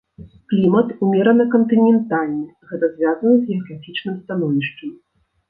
[0.51, 2.41] Клімат умерана-кантынентальны,
[2.73, 4.91] гэта звязана з геаграфічным становішчам.